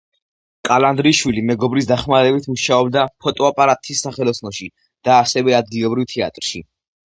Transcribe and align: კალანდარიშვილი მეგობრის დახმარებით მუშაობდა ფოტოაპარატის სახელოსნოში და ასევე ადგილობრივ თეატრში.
კალანდარიშვილი 0.69 1.43
მეგობრის 1.49 1.89
დახმარებით 1.91 2.49
მუშაობდა 2.55 3.05
ფოტოაპარატის 3.27 4.03
სახელოსნოში 4.09 4.73
და 5.09 5.17
ასევე 5.29 5.59
ადგილობრივ 5.63 6.13
თეატრში. 6.19 6.69